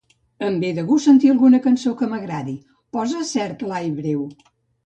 Em 0.45 0.55
ve 0.63 0.71
de 0.77 0.85
gust 0.87 1.09
sentir 1.09 1.29
alguna 1.33 1.59
cançó 1.67 1.93
que 1.99 2.09
m'agradi; 2.13 2.57
posa 2.99 3.23
"Cert 3.35 3.63
clar 3.65 3.87
i 3.91 3.93
breu". 4.01 4.27